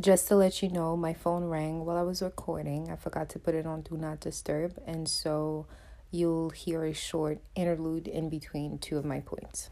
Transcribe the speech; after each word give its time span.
just 0.00 0.26
to 0.28 0.36
let 0.36 0.62
you 0.62 0.68
know, 0.68 0.96
my 0.96 1.12
phone 1.14 1.44
rang 1.44 1.84
while 1.84 1.96
I 1.96 2.02
was 2.02 2.20
recording. 2.20 2.90
I 2.90 2.96
forgot 2.96 3.28
to 3.30 3.38
put 3.38 3.54
it 3.54 3.64
on 3.64 3.82
Do 3.82 3.96
Not 3.96 4.20
Disturb, 4.20 4.76
and 4.86 5.08
so 5.08 5.66
you'll 6.10 6.50
hear 6.50 6.84
a 6.84 6.92
short 6.92 7.38
interlude 7.54 8.08
in 8.08 8.28
between 8.28 8.78
two 8.78 8.98
of 8.98 9.04
my 9.04 9.20
points. 9.20 9.70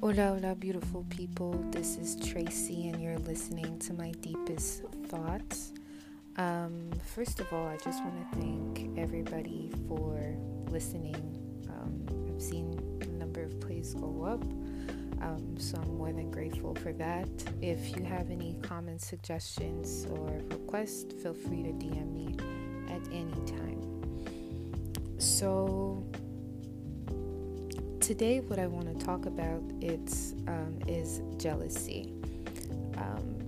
Hola, 0.00 0.38
hola, 0.38 0.54
beautiful 0.54 1.06
people. 1.08 1.52
This 1.70 1.96
is 1.96 2.16
Tracy, 2.16 2.88
and 2.88 3.02
you're 3.02 3.18
listening 3.20 3.78
to 3.80 3.94
my 3.94 4.10
deepest 4.20 4.82
thoughts. 5.06 5.72
Um, 6.36 6.90
first 7.14 7.40
of 7.40 7.50
all, 7.54 7.66
I 7.66 7.78
just 7.78 8.04
want 8.04 8.32
to 8.32 8.38
thank 8.38 8.98
everybody 8.98 9.70
for 9.88 10.36
listening. 10.68 11.40
Um, 11.70 12.04
I've 12.28 12.42
seen 12.42 12.83
plays 13.84 13.94
go 13.94 14.24
up, 14.24 14.42
um, 15.22 15.56
so 15.58 15.78
I'm 15.78 15.96
more 15.96 16.12
than 16.12 16.30
grateful 16.30 16.74
for 16.74 16.92
that. 16.94 17.28
If 17.60 17.96
you 17.96 18.04
have 18.04 18.30
any 18.30 18.56
comments, 18.62 19.06
suggestions, 19.06 20.06
or 20.10 20.40
requests, 20.50 21.12
feel 21.22 21.34
free 21.34 21.62
to 21.62 21.70
DM 21.70 22.12
me 22.12 22.36
at 22.88 23.02
any 23.12 23.34
time. 23.46 23.80
So 25.18 26.06
today, 28.00 28.40
what 28.40 28.58
I 28.58 28.66
want 28.66 28.98
to 28.98 29.04
talk 29.04 29.26
about 29.26 29.62
it's 29.80 30.34
um, 30.48 30.78
is 30.86 31.20
jealousy. 31.36 32.12
Um, 32.96 33.38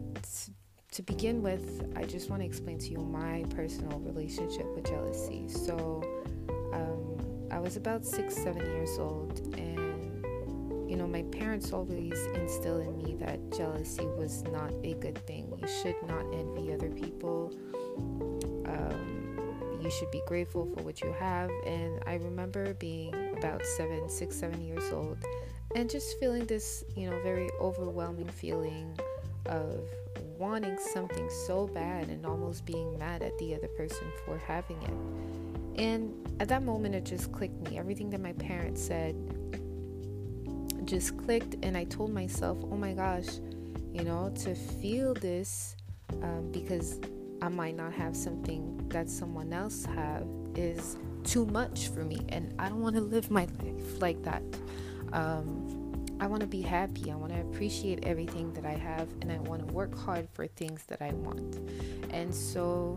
to 0.93 1.03
begin 1.03 1.43
with, 1.43 1.93
I 1.95 2.05
just 2.05 2.31
want 2.31 2.41
to 2.41 2.47
explain 2.47 2.79
to 2.79 2.89
you 2.89 2.99
my 2.99 3.45
personal 3.55 3.99
relationship 4.01 4.67
with 4.75 4.87
jealousy. 4.87 5.47
So, 5.47 6.03
um, 6.73 7.17
I 7.51 7.59
was 7.59 7.77
about 7.77 8.05
six, 8.05 8.35
seven 8.35 8.65
years 8.67 8.99
old, 8.99 9.39
and 9.57 9.76
you 10.89 10.97
know, 10.97 11.07
my 11.07 11.23
parents 11.23 11.73
always 11.73 12.19
instilled 12.35 12.87
in 12.87 12.97
me 12.97 13.17
that 13.17 13.39
jealousy 13.57 14.07
was 14.07 14.43
not 14.45 14.73
a 14.85 14.95
good 14.95 15.19
thing. 15.27 15.53
You 15.61 15.67
should 15.83 15.97
not 16.07 16.25
envy 16.33 16.73
other 16.73 16.91
people. 16.91 17.53
Um, 18.67 19.79
you 19.81 19.91
should 19.91 20.11
be 20.11 20.23
grateful 20.27 20.67
for 20.75 20.83
what 20.83 21.01
you 21.01 21.13
have. 21.19 21.51
And 21.65 22.01
I 22.07 22.15
remember 22.15 22.75
being 22.75 23.15
about 23.37 23.65
seven, 23.65 24.09
six, 24.09 24.37
seven 24.37 24.65
years 24.65 24.93
old, 24.93 25.19
and 25.75 25.91
just 25.91 26.19
feeling 26.19 26.47
this, 26.47 26.85
you 26.97 27.11
know, 27.11 27.21
very 27.23 27.51
overwhelming 27.61 28.29
feeling 28.29 28.99
of 29.47 29.89
wanting 30.39 30.77
something 30.93 31.29
so 31.47 31.67
bad 31.69 32.09
and 32.09 32.27
almost 32.27 32.65
being 32.67 32.99
mad 32.99 33.23
at 33.23 33.37
the 33.39 33.55
other 33.55 33.69
person 33.69 34.07
for 34.25 34.39
having 34.39 34.81
it. 34.83 35.81
And 35.81 36.15
at 36.41 36.49
that 36.49 36.63
moment, 36.63 36.95
it 36.95 37.05
just 37.05 37.33
clicked 37.33 37.61
me. 37.69 37.79
Everything 37.79 38.11
that 38.11 38.21
my 38.21 38.33
parents 38.33 38.83
said 38.83 39.15
just 40.87 41.17
clicked, 41.19 41.57
and 41.63 41.77
I 41.77 41.85
told 41.85 42.13
myself, 42.13 42.59
oh 42.71 42.77
my 42.77 42.93
gosh, 42.93 43.27
you 43.93 44.05
know, 44.05 44.33
to 44.45 44.55
feel 44.55 45.15
this 45.15 45.77
um, 46.23 46.51
because 46.53 47.01
I 47.43 47.49
might 47.49 47.77
not 47.77 47.93
have 47.93 48.17
something 48.17 48.89
that 48.89 49.11
someone 49.11 49.53
else 49.53 49.85
have 49.87 50.27
is 50.55 50.97
too 51.25 51.47
much 51.47 51.89
for 51.89 52.05
me, 52.05 52.25
and 52.29 52.55
I 52.59 52.69
don't 52.69 52.81
want 52.81 52.95
to 52.97 53.03
live 53.03 53.31
my 53.31 53.47
life 53.63 54.01
like 54.01 54.23
that. 54.23 54.43
Um, 55.13 55.77
I 56.19 56.27
want 56.27 56.41
to 56.41 56.47
be 56.47 56.63
happy. 56.63 57.11
I 57.11 57.15
want 57.15 57.33
to 57.33 57.41
appreciate 57.41 58.05
everything 58.07 58.53
that 58.55 58.65
I 58.65 58.73
have 58.73 59.09
and 59.21 59.31
I 59.31 59.39
want 59.39 59.67
to 59.67 59.73
work 59.73 59.97
hard 59.97 60.29
for 60.33 60.47
things 60.47 60.83
that 60.85 61.03
I 61.03 61.11
want. 61.13 61.57
And 62.11 62.35
so 62.35 62.97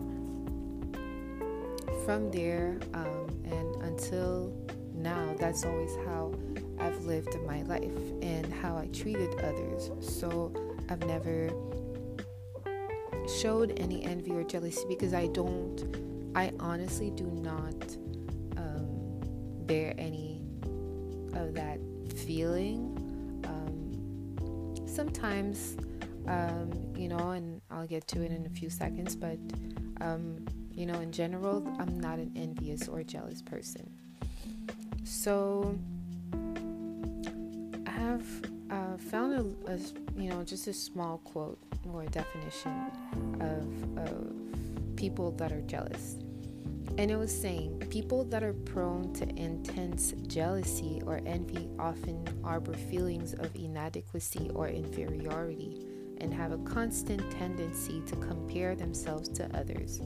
from 2.05 2.31
there 2.31 2.79
um, 2.93 3.27
and 3.43 3.75
until 3.83 4.53
now, 4.93 5.35
that's 5.37 5.65
always 5.65 5.93
how 6.05 6.33
I've 6.89 7.05
lived 7.05 7.37
my 7.45 7.61
life 7.63 7.83
and 8.21 8.51
how 8.51 8.75
I 8.77 8.87
treated 8.87 9.39
others. 9.41 9.91
So 10.01 10.51
I've 10.89 11.05
never 11.05 11.49
showed 13.39 13.79
any 13.79 14.03
envy 14.03 14.31
or 14.31 14.43
jealousy 14.43 14.85
because 14.87 15.13
I 15.13 15.27
don't, 15.27 16.31
I 16.35 16.51
honestly 16.59 17.11
do 17.11 17.25
not 17.25 17.95
um, 18.57 19.19
bear 19.67 19.93
any 19.97 20.41
of 21.33 21.53
that 21.53 21.79
feeling 22.25 22.99
sometimes, 24.99 25.77
um, 26.27 26.71
you 26.93 27.07
know, 27.07 27.29
and 27.29 27.61
I'll 27.71 27.87
get 27.87 28.05
to 28.09 28.21
it 28.21 28.31
in 28.31 28.45
a 28.45 28.49
few 28.49 28.69
seconds, 28.69 29.15
but, 29.15 29.37
um, 30.01 30.45
you 30.73 30.85
know, 30.85 30.99
in 30.99 31.13
general, 31.13 31.65
I'm 31.79 31.97
not 32.01 32.19
an 32.19 32.33
envious 32.35 32.89
or 32.89 33.01
jealous 33.03 33.41
person. 33.41 33.89
So, 35.05 35.73
have 38.09 38.25
uh, 38.71 38.97
found 38.97 39.33
a, 39.33 39.71
a, 39.71 39.77
you 40.19 40.29
know, 40.29 40.43
just 40.43 40.67
a 40.67 40.73
small 40.73 41.19
quote 41.19 41.59
or 41.93 42.03
a 42.03 42.07
definition 42.07 42.73
of, 43.39 44.07
of 44.07 44.95
people 44.95 45.31
that 45.31 45.51
are 45.51 45.61
jealous. 45.61 46.17
And 46.97 47.11
it 47.11 47.15
was 47.15 47.33
saying 47.33 47.79
people 47.89 48.23
that 48.25 48.43
are 48.43 48.53
prone 48.53 49.13
to 49.13 49.29
intense 49.35 50.13
jealousy 50.27 51.01
or 51.05 51.21
envy 51.25 51.69
often 51.77 52.25
harbor 52.43 52.73
feelings 52.73 53.33
of 53.33 53.55
inadequacy 53.55 54.49
or 54.55 54.67
inferiority 54.67 55.85
and 56.19 56.33
have 56.33 56.51
a 56.51 56.57
constant 56.59 57.21
tendency 57.31 58.01
to 58.07 58.15
compare 58.17 58.75
themselves 58.75 59.29
to 59.29 59.45
others. 59.57 60.01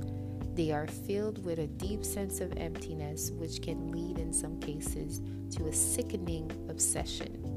They 0.54 0.72
are 0.72 0.86
filled 0.86 1.44
with 1.44 1.58
a 1.58 1.68
deep 1.68 2.06
sense 2.06 2.40
of 2.42 2.54
emptiness, 2.58 3.32
which 3.32 3.64
can 3.64 3.92
lead 3.92 4.20
in 4.20 4.32
some 4.32 4.60
cases 4.60 5.22
to 5.56 5.68
a 5.68 5.74
sickening 5.74 6.52
obsession. 6.70 7.53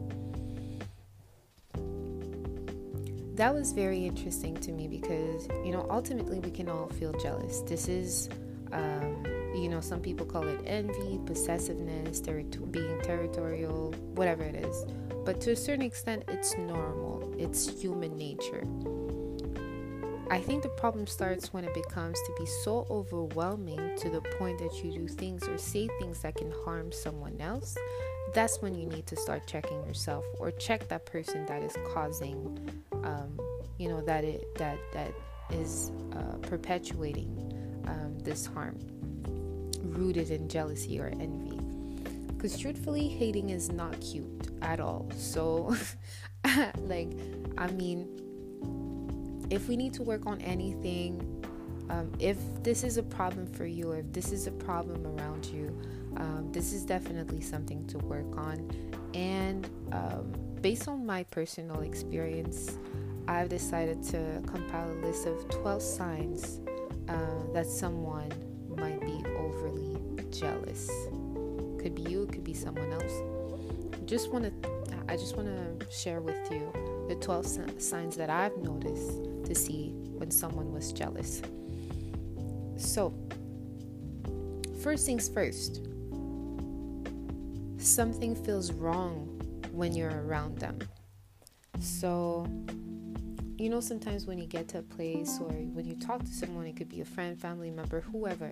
That 3.36 3.54
was 3.54 3.72
very 3.72 4.06
interesting 4.06 4.56
to 4.56 4.72
me 4.72 4.88
because, 4.88 5.46
you 5.64 5.72
know, 5.72 5.86
ultimately 5.90 6.40
we 6.40 6.50
can 6.50 6.68
all 6.68 6.88
feel 6.88 7.12
jealous. 7.12 7.60
This 7.60 7.86
is 7.86 8.30
um, 8.72 9.24
you 9.54 9.68
know, 9.68 9.80
some 9.80 10.00
people 10.00 10.26
call 10.26 10.46
it 10.46 10.60
envy, 10.66 11.18
possessiveness, 11.24 12.20
ter- 12.20 12.42
being 12.42 13.00
territorial, 13.02 13.92
whatever 14.14 14.42
it 14.42 14.54
is. 14.54 14.84
But 15.24 15.40
to 15.42 15.52
a 15.52 15.56
certain 15.56 15.84
extent, 15.84 16.24
it's 16.28 16.56
normal, 16.56 17.34
it's 17.38 17.68
human 17.80 18.16
nature. 18.16 18.64
I 20.28 20.40
think 20.40 20.62
the 20.62 20.68
problem 20.70 21.06
starts 21.06 21.52
when 21.52 21.64
it 21.64 21.72
becomes 21.72 22.18
to 22.26 22.34
be 22.38 22.46
so 22.46 22.86
overwhelming 22.90 23.96
to 23.98 24.10
the 24.10 24.20
point 24.20 24.58
that 24.58 24.84
you 24.84 24.92
do 24.92 25.06
things 25.06 25.46
or 25.48 25.56
say 25.56 25.88
things 26.00 26.20
that 26.20 26.34
can 26.34 26.52
harm 26.64 26.90
someone 26.90 27.36
else. 27.40 27.76
That's 28.34 28.60
when 28.60 28.74
you 28.74 28.86
need 28.86 29.06
to 29.06 29.16
start 29.16 29.46
checking 29.46 29.84
yourself 29.86 30.24
or 30.40 30.50
check 30.50 30.88
that 30.88 31.06
person 31.06 31.46
that 31.46 31.62
is 31.62 31.74
causing, 31.94 32.75
um, 33.06 33.38
you 33.78 33.88
know, 33.88 34.00
that 34.02 34.24
it 34.24 34.54
that 34.56 34.78
that 34.92 35.12
is 35.50 35.92
uh, 36.12 36.36
perpetuating 36.42 37.30
um, 37.86 38.18
this 38.18 38.46
harm 38.46 38.78
rooted 39.82 40.30
in 40.30 40.48
jealousy 40.48 40.98
or 40.98 41.06
envy. 41.06 41.60
Because 42.26 42.58
truthfully, 42.58 43.08
hating 43.08 43.50
is 43.50 43.70
not 43.70 43.98
cute 44.00 44.48
at 44.60 44.80
all. 44.80 45.08
So, 45.16 45.74
like, 46.80 47.12
I 47.56 47.68
mean, 47.68 49.46
if 49.50 49.68
we 49.68 49.76
need 49.76 49.94
to 49.94 50.02
work 50.02 50.26
on 50.26 50.40
anything, 50.42 51.32
um, 51.88 52.12
if 52.18 52.36
this 52.62 52.82
is 52.82 52.98
a 52.98 53.02
problem 53.02 53.46
for 53.46 53.64
you, 53.64 53.92
or 53.92 53.98
if 53.98 54.12
this 54.12 54.32
is 54.32 54.46
a 54.46 54.52
problem 54.52 55.06
around 55.06 55.46
you, 55.46 55.80
um, 56.16 56.50
this 56.52 56.72
is 56.72 56.84
definitely 56.84 57.40
something 57.40 57.86
to 57.86 57.98
work 57.98 58.36
on. 58.36 58.70
And 59.14 59.68
um, 59.92 60.32
based 60.66 60.88
on 60.88 61.06
my 61.06 61.22
personal 61.22 61.82
experience, 61.82 62.76
I've 63.28 63.48
decided 63.48 64.02
to 64.10 64.42
compile 64.48 64.90
a 64.90 64.98
list 65.06 65.24
of 65.24 65.48
12 65.48 65.80
signs 65.80 66.58
uh, 67.08 67.14
that 67.54 67.66
someone 67.66 68.32
might 68.76 69.00
be 69.00 69.22
overly 69.38 69.96
jealous. 70.32 70.90
Could 71.80 71.94
be 71.94 72.02
you, 72.10 72.26
could 72.26 72.42
be 72.42 72.52
someone 72.52 72.92
else. 72.92 73.12
Just 74.06 74.32
want 74.32 74.42
to, 74.60 74.70
I 75.08 75.16
just 75.16 75.36
want 75.36 75.46
to 75.46 75.86
share 75.88 76.20
with 76.20 76.50
you 76.50 76.72
the 77.08 77.14
12 77.14 77.46
signs 77.80 78.16
that 78.16 78.28
I've 78.28 78.56
noticed 78.56 79.44
to 79.44 79.54
see 79.54 79.92
when 80.18 80.32
someone 80.32 80.72
was 80.72 80.92
jealous. 80.92 81.42
So, 82.76 83.14
first 84.82 85.06
things 85.06 85.28
first, 85.28 85.86
something 87.78 88.34
feels 88.34 88.72
wrong 88.72 89.35
when 89.76 89.94
you're 89.94 90.24
around 90.24 90.58
them. 90.58 90.78
So, 91.80 92.46
you 93.58 93.68
know, 93.68 93.80
sometimes 93.80 94.26
when 94.26 94.38
you 94.38 94.46
get 94.46 94.68
to 94.68 94.78
a 94.78 94.82
place 94.82 95.38
or 95.40 95.50
when 95.50 95.84
you 95.84 95.94
talk 95.96 96.20
to 96.20 96.32
someone, 96.32 96.66
it 96.66 96.76
could 96.76 96.88
be 96.88 97.02
a 97.02 97.04
friend, 97.04 97.38
family 97.38 97.70
member, 97.70 98.00
whoever, 98.00 98.50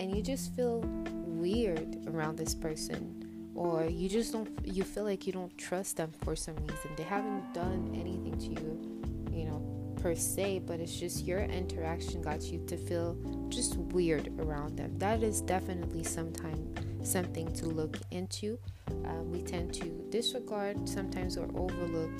and 0.00 0.16
you 0.16 0.22
just 0.22 0.54
feel 0.56 0.80
weird 1.26 2.08
around 2.08 2.36
this 2.36 2.54
person, 2.54 3.52
or 3.54 3.84
you 3.84 4.08
just 4.08 4.32
don't, 4.32 4.48
you 4.64 4.82
feel 4.82 5.04
like 5.04 5.26
you 5.26 5.32
don't 5.32 5.56
trust 5.58 5.98
them 5.98 6.10
for 6.24 6.34
some 6.34 6.56
reason. 6.56 6.90
They 6.96 7.02
haven't 7.02 7.52
done 7.52 7.92
anything 7.94 8.38
to 8.38 8.60
you, 8.60 9.38
you 9.38 9.44
know, 9.44 9.94
per 10.00 10.14
se, 10.14 10.62
but 10.66 10.80
it's 10.80 10.98
just 10.98 11.24
your 11.24 11.40
interaction 11.40 12.22
got 12.22 12.42
you 12.44 12.64
to 12.66 12.76
feel 12.76 13.16
just 13.50 13.76
weird 13.76 14.32
around 14.40 14.76
them. 14.78 14.98
That 14.98 15.22
is 15.22 15.42
definitely 15.42 16.04
sometime 16.04 16.74
something 17.02 17.52
to 17.54 17.66
look 17.66 17.98
into. 18.10 18.58
Uh, 19.04 19.22
we 19.24 19.42
tend 19.42 19.72
to 19.74 19.84
disregard 20.10 20.88
sometimes 20.88 21.36
or 21.36 21.48
overlook 21.56 22.10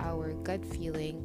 our 0.00 0.32
gut 0.42 0.64
feeling 0.64 1.20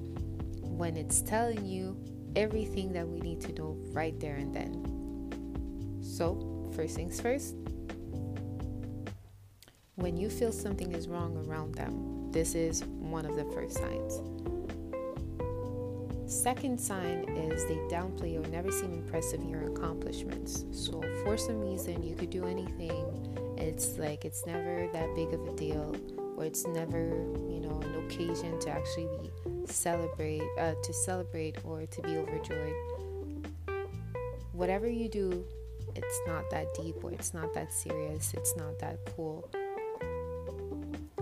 when 0.62 0.96
it's 0.96 1.22
telling 1.22 1.66
you 1.66 1.98
everything 2.36 2.94
that 2.94 3.08
we 3.08 3.20
need 3.20 3.42
to 3.42 3.54
know 3.54 3.76
right 3.92 4.20
there 4.20 4.36
and 4.36 4.54
then. 4.54 6.00
So, 6.02 6.70
first 6.76 6.96
things 6.96 7.20
first, 7.20 7.56
when 9.96 10.16
you 10.16 10.30
feel 10.30 10.52
something 10.52 10.92
is 10.94 11.08
wrong 11.08 11.36
around 11.48 11.74
them, 11.74 12.32
this 12.32 12.54
is 12.54 12.84
one 12.84 13.26
of 13.26 13.36
the 13.36 13.46
first 13.46 13.78
signs. 13.78 14.22
Second 16.32 16.80
sign 16.80 17.24
is 17.30 17.66
they 17.66 17.78
downplay 17.90 18.38
or 18.38 18.48
never 18.50 18.70
seem 18.72 18.94
impressed 18.94 19.34
of 19.34 19.44
your 19.44 19.72
accomplishments. 19.72 20.66
So, 20.72 21.02
for 21.24 21.38
some 21.38 21.60
reason, 21.60 22.04
you 22.04 22.16
could 22.16 22.30
do 22.30 22.46
anything, 22.46 23.27
it's 23.58 23.98
like 23.98 24.26
it's 24.26 24.46
never 24.46 24.90
that 24.94 25.16
big 25.16 25.34
of 25.34 25.48
a 25.48 25.52
deal, 25.56 25.96
or 26.36 26.46
it's 26.46 26.66
never, 26.68 27.10
you 27.50 27.60
know, 27.60 27.82
an 27.82 28.06
occasion 28.06 28.60
to 28.60 28.70
actually 28.70 29.32
celebrate, 29.66 30.44
uh, 30.60 30.74
to 30.84 30.94
celebrate 30.94 31.58
or 31.64 31.86
to 31.86 32.02
be 32.02 32.18
overjoyed. 32.18 32.74
Whatever 34.54 34.88
you 34.88 35.08
do, 35.10 35.46
it's 35.96 36.22
not 36.28 36.50
that 36.52 36.74
deep, 36.74 37.04
or 37.04 37.12
it's 37.12 37.34
not 37.34 37.54
that 37.54 37.74
serious, 37.74 38.34
it's 38.34 38.56
not 38.56 38.80
that 38.80 38.98
cool. 39.16 39.50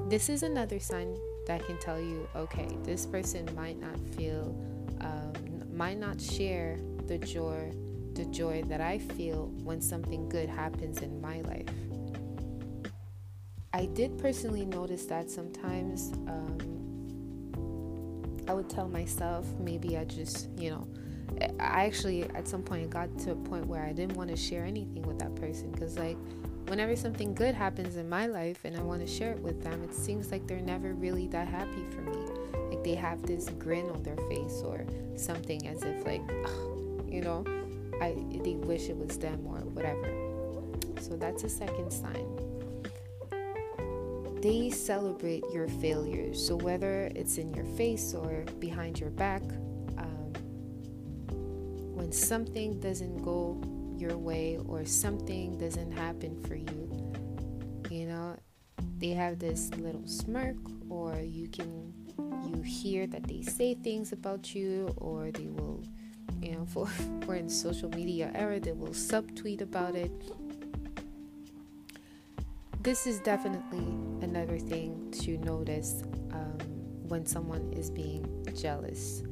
This 0.08 0.30
is 0.30 0.44
another 0.44 0.80
sign 0.80 1.18
that 1.48 1.66
can 1.66 1.78
tell 1.80 2.00
you, 2.00 2.28
okay, 2.36 2.68
this 2.84 3.06
person 3.06 3.50
might 3.56 3.80
not 3.80 3.98
feel 4.16 4.56
um, 5.02 5.34
might 5.74 5.98
not 5.98 6.22
share 6.22 6.80
the 7.08 7.18
joy 7.18 7.72
the 8.14 8.26
joy 8.26 8.64
that 8.68 8.80
I 8.80 8.98
feel 8.98 9.52
when 9.64 9.82
something 9.82 10.30
good 10.30 10.48
happens 10.48 11.00
in 11.02 11.20
my 11.20 11.42
life. 11.42 11.68
I 13.76 13.88
did 13.88 14.18
personally 14.18 14.66
notice 14.66 15.06
that 15.08 15.30
sometimes 15.30 16.14
um, 16.30 16.58
I 18.48 18.54
would 18.54 18.70
tell 18.70 18.88
myself 18.88 19.46
maybe 19.60 19.98
I 19.98 20.06
just 20.06 20.48
you 20.58 20.70
know 20.70 20.88
I 21.60 21.84
actually 21.86 22.24
at 22.24 22.48
some 22.48 22.64
point 22.64 22.90
got 22.90 23.20
to 23.20 23.32
a 23.32 23.36
point 23.36 23.68
where 23.68 23.84
I 23.84 23.92
didn't 23.92 24.16
want 24.16 24.30
to 24.30 24.38
share 24.38 24.64
anything 24.64 25.02
with 25.02 25.20
that 25.20 25.36
person 25.36 25.72
because 25.72 26.00
like 26.00 26.16
whenever 26.68 26.96
something 26.96 27.34
good 27.34 27.54
happens 27.54 27.98
in 27.98 28.08
my 28.08 28.28
life 28.28 28.64
and 28.64 28.78
I 28.78 28.82
want 28.82 29.02
to 29.02 29.08
share 29.08 29.34
it 29.34 29.40
with 29.40 29.62
them, 29.62 29.84
it 29.84 29.94
seems 29.94 30.32
like 30.32 30.48
they're 30.48 30.62
never 30.62 30.94
really 30.94 31.28
that 31.28 31.50
happy 31.50 31.84
for 31.90 32.00
me. 32.00 32.18
Like 32.70 32.82
they 32.82 32.96
have 32.96 33.24
this 33.24 33.50
grin 33.60 33.90
on 33.90 34.04
their 34.04 34.18
face 34.30 34.62
or 34.64 34.86
something 35.18 35.68
as 35.68 35.84
if 35.84 36.06
like 36.06 36.22
you 37.10 37.22
know 37.22 37.46
i 38.02 38.16
they 38.42 38.56
wish 38.56 38.88
it 38.88 38.96
was 38.96 39.18
them 39.18 39.46
or 39.46 39.60
whatever. 39.76 40.10
So 41.02 41.18
that's 41.18 41.44
a 41.44 41.50
second 41.50 41.92
sign 41.92 42.45
they 44.46 44.70
celebrate 44.70 45.44
your 45.52 45.68
failures 45.68 46.48
so 46.48 46.56
whether 46.56 47.10
it's 47.16 47.40
in 47.40 47.52
your 47.56 47.66
face 47.76 48.14
or 48.14 48.46
behind 48.60 49.00
your 49.00 49.10
back 49.10 49.42
um, 49.98 50.32
when 51.96 52.12
something 52.12 52.80
doesn't 52.80 53.24
go 53.24 53.60
your 53.98 54.16
way 54.16 54.60
or 54.68 54.86
something 54.86 55.58
doesn't 55.58 55.92
happen 55.92 56.40
for 56.44 56.54
you 56.54 57.12
you 57.90 58.06
know 58.06 58.38
they 59.00 59.10
have 59.10 59.40
this 59.40 59.72
little 59.78 60.06
smirk 60.06 60.58
or 60.90 61.18
you 61.18 61.48
can 61.48 61.92
you 62.46 62.62
hear 62.62 63.08
that 63.08 63.24
they 63.28 63.42
say 63.42 63.74
things 63.74 64.12
about 64.12 64.54
you 64.54 64.94
or 64.98 65.32
they 65.32 65.48
will 65.48 65.82
you 66.40 66.52
know 66.52 66.66
for 66.74 66.88
we're 67.26 67.34
in 67.34 67.50
social 67.50 67.90
media 67.90 68.30
era 68.36 68.60
they 68.60 68.74
will 68.74 68.90
subtweet 68.90 69.62
about 69.62 69.96
it 69.96 70.12
this 72.86 73.08
is 73.08 73.20
definitely 73.20 73.86
another 74.22 74.60
thing 74.60 75.12
to 75.12 75.38
notice 75.40 76.04
um, 76.32 76.58
when 77.08 77.26
someone 77.26 77.74
is 77.74 77.90
being 77.90 78.24
jealous 78.56 79.24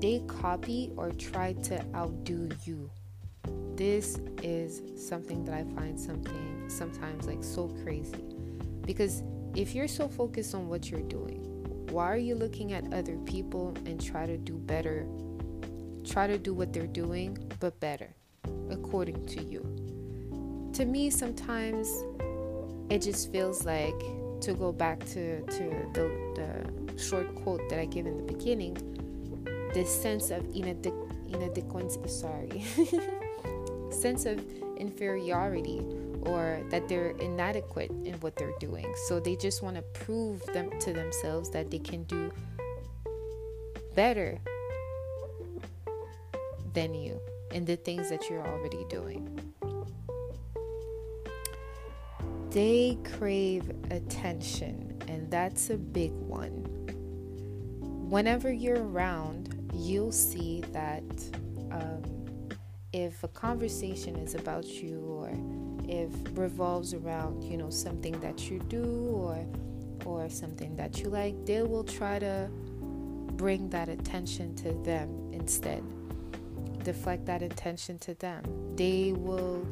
they 0.00 0.22
copy 0.28 0.92
or 0.96 1.10
try 1.10 1.52
to 1.54 1.84
outdo 1.94 2.48
you 2.64 2.88
this 3.74 4.20
is 4.42 4.82
something 4.96 5.44
that 5.44 5.54
i 5.54 5.64
find 5.74 5.98
something 5.98 6.64
sometimes 6.68 7.26
like 7.26 7.42
so 7.42 7.68
crazy 7.82 8.24
because 8.86 9.24
if 9.56 9.74
you're 9.74 9.88
so 9.88 10.06
focused 10.06 10.54
on 10.54 10.68
what 10.68 10.90
you're 10.90 11.00
doing, 11.00 11.40
why 11.90 12.04
are 12.04 12.18
you 12.18 12.34
looking 12.34 12.72
at 12.72 12.92
other 12.92 13.16
people 13.24 13.74
and 13.86 14.00
try 14.00 14.26
to 14.26 14.36
do 14.36 14.58
better? 14.58 15.06
Try 16.04 16.26
to 16.26 16.38
do 16.38 16.54
what 16.54 16.72
they're 16.72 16.86
doing, 16.86 17.38
but 17.58 17.80
better, 17.80 18.14
according 18.70 19.26
to 19.26 19.42
you. 19.42 19.75
To 20.76 20.84
me, 20.84 21.08
sometimes 21.08 22.04
it 22.90 23.00
just 23.00 23.32
feels 23.32 23.64
like 23.64 23.98
to 24.42 24.52
go 24.52 24.72
back 24.72 25.00
to, 25.06 25.40
to 25.40 25.62
the, 25.94 26.06
the 26.36 27.02
short 27.02 27.34
quote 27.36 27.66
that 27.70 27.78
I 27.78 27.86
gave 27.86 28.04
in 28.04 28.18
the 28.18 28.30
beginning, 28.30 28.76
this 29.72 29.90
sense 29.90 30.30
of 30.30 30.44
inadequacy, 30.54 32.08
sorry, 32.08 32.62
sense 33.90 34.26
of 34.26 34.38
inferiority 34.76 35.80
or 36.26 36.60
that 36.68 36.88
they're 36.90 37.12
inadequate 37.20 37.90
in 38.04 38.12
what 38.20 38.36
they're 38.36 38.58
doing. 38.60 38.94
So 39.08 39.18
they 39.18 39.34
just 39.34 39.62
want 39.62 39.76
to 39.76 39.82
prove 39.82 40.44
them 40.52 40.68
to 40.80 40.92
themselves 40.92 41.48
that 41.52 41.70
they 41.70 41.78
can 41.78 42.02
do 42.02 42.30
better 43.94 44.38
than 46.74 46.92
you 46.92 47.18
in 47.52 47.64
the 47.64 47.76
things 47.76 48.10
that 48.10 48.28
you're 48.28 48.46
already 48.46 48.84
doing. 48.90 49.45
They 52.56 52.96
crave 53.18 53.68
attention, 53.90 54.96
and 55.08 55.30
that's 55.30 55.68
a 55.68 55.76
big 55.76 56.10
one. 56.12 56.64
Whenever 58.08 58.50
you're 58.50 58.82
around, 58.82 59.70
you'll 59.74 60.10
see 60.10 60.62
that 60.72 61.04
um, 61.70 62.02
if 62.94 63.22
a 63.22 63.28
conversation 63.28 64.16
is 64.16 64.34
about 64.34 64.64
you 64.64 65.00
or 65.00 65.30
if 65.86 66.08
revolves 66.32 66.94
around 66.94 67.44
you 67.44 67.58
know 67.58 67.68
something 67.68 68.18
that 68.20 68.50
you 68.50 68.58
do 68.60 69.10
or 69.10 69.46
or 70.06 70.30
something 70.30 70.74
that 70.76 70.98
you 70.98 71.10
like 71.10 71.34
they 71.44 71.62
will 71.62 71.84
try 71.84 72.18
to 72.18 72.48
bring 73.32 73.68
that 73.68 73.90
attention 73.90 74.54
to 74.56 74.72
them 74.82 75.30
instead 75.30 75.82
deflect 76.82 77.26
that 77.26 77.42
attention 77.42 77.98
to 77.98 78.14
them 78.14 78.42
they 78.76 79.12
will 79.12 79.64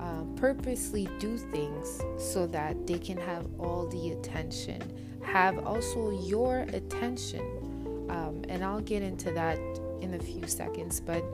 uh, 0.00 0.22
purposely 0.36 1.08
do 1.18 1.36
things 1.36 2.02
so 2.18 2.46
that 2.46 2.86
they 2.86 2.98
can 2.98 3.16
have 3.16 3.46
all 3.58 3.86
the 3.86 4.10
attention. 4.10 4.80
Have 5.22 5.58
also 5.66 6.10
your 6.10 6.60
attention. 6.72 7.66
Um, 8.08 8.42
and 8.48 8.64
i'll 8.64 8.80
get 8.80 9.02
into 9.02 9.32
that 9.32 9.58
in 10.00 10.14
a 10.14 10.18
few 10.18 10.46
seconds 10.46 11.00
but 11.00 11.24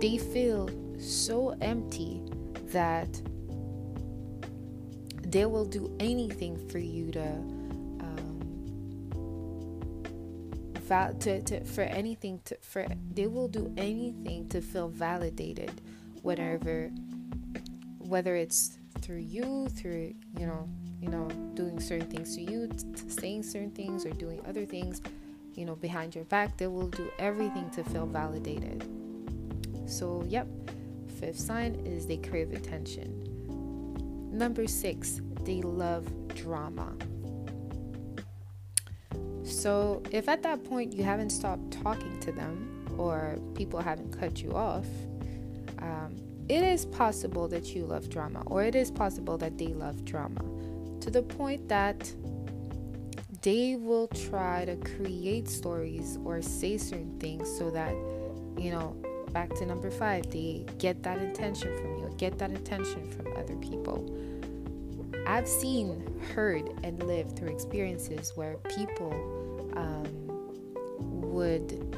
they 0.00 0.18
feel 0.18 0.68
so 0.98 1.56
empty 1.60 2.22
that 2.66 3.08
they 5.22 5.46
will 5.46 5.64
do 5.64 5.94
anything 6.00 6.56
for 6.68 6.78
you 6.78 7.10
to 7.12 7.42
val- 10.88 11.14
to, 11.14 11.42
to 11.42 11.64
for 11.64 11.82
anything 11.82 12.40
to 12.44 12.56
for 12.62 12.86
they 13.12 13.26
will 13.26 13.48
do 13.48 13.72
anything 13.76 14.48
to 14.48 14.60
feel 14.60 14.88
validated 14.88 15.80
whatever 16.22 16.90
whether 17.98 18.34
it's 18.36 18.78
through 19.00 19.18
you 19.18 19.68
through 19.68 20.14
you 20.38 20.46
know 20.46 20.68
you 21.00 21.08
know 21.08 21.28
doing 21.54 21.78
certain 21.78 22.08
things 22.08 22.34
to 22.34 22.42
you 22.42 22.68
saying 23.08 23.42
certain 23.42 23.70
things 23.70 24.04
or 24.04 24.10
doing 24.10 24.40
other 24.48 24.64
things 24.64 25.00
you 25.54 25.64
know 25.64 25.76
behind 25.76 26.14
your 26.14 26.24
back 26.24 26.56
they 26.56 26.66
will 26.66 26.88
do 26.88 27.10
everything 27.18 27.68
to 27.70 27.84
feel 27.84 28.06
validated 28.06 28.84
so, 29.88 30.22
yep, 30.28 30.46
fifth 31.18 31.40
sign 31.40 31.74
is 31.86 32.06
they 32.06 32.18
crave 32.18 32.52
attention. 32.52 33.24
Number 34.30 34.66
six, 34.66 35.22
they 35.44 35.62
love 35.62 36.06
drama. 36.34 36.92
So, 39.50 40.02
if 40.10 40.28
at 40.28 40.42
that 40.42 40.64
point 40.64 40.92
you 40.92 41.02
haven't 41.02 41.30
stopped 41.30 41.70
talking 41.82 42.18
to 42.20 42.32
them 42.32 42.86
or 42.96 43.38
people 43.54 43.80
haven't 43.80 44.18
cut 44.18 44.42
you 44.42 44.52
off, 44.52 44.86
um, 45.80 46.16
it 46.48 46.62
is 46.62 46.86
possible 46.86 47.48
that 47.48 47.74
you 47.74 47.84
love 47.84 48.08
drama, 48.08 48.42
or 48.46 48.62
it 48.62 48.74
is 48.74 48.90
possible 48.90 49.38
that 49.38 49.58
they 49.58 49.68
love 49.68 50.04
drama 50.04 50.40
to 51.00 51.10
the 51.10 51.22
point 51.22 51.68
that 51.68 52.12
they 53.42 53.76
will 53.76 54.08
try 54.08 54.64
to 54.64 54.76
create 54.76 55.48
stories 55.48 56.18
or 56.24 56.42
say 56.42 56.76
certain 56.76 57.18
things 57.20 57.48
so 57.56 57.70
that 57.70 57.92
you 58.58 58.70
know 58.70 58.96
back 59.32 59.54
to 59.56 59.66
number 59.66 59.90
five, 59.90 60.30
they 60.30 60.64
get 60.78 61.02
that 61.02 61.20
attention 61.20 61.76
from 61.76 61.98
you, 61.98 62.12
get 62.16 62.38
that 62.38 62.50
attention 62.50 63.10
from 63.10 63.36
other 63.36 63.56
people. 63.56 64.04
I've 65.26 65.48
seen, 65.48 66.02
heard, 66.34 66.70
and 66.82 67.02
lived 67.02 67.38
through 67.38 67.48
experiences 67.48 68.32
where 68.34 68.56
people 68.74 69.12
um, 69.78 70.08
would 71.32 71.96